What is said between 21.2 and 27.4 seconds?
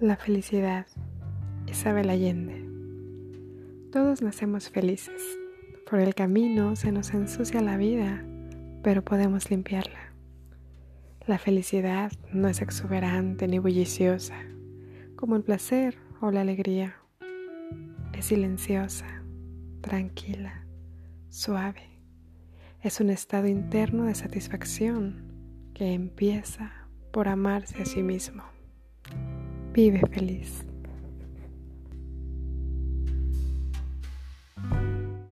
suave. Es un estado interno de satisfacción que empieza por